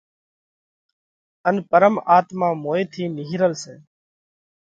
[1.47, 3.75] ان پرم آتما موئين ٿِي نِيھرل سئہ